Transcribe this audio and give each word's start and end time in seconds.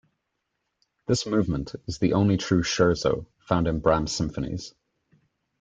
This 1.05 1.27
movement 1.27 1.75
is 1.85 1.99
the 1.99 2.13
only 2.13 2.35
true 2.37 2.63
scherzo 2.63 3.27
found 3.41 3.67
in 3.67 3.81
Brahms' 3.81 4.11
symphonies. 4.15 4.73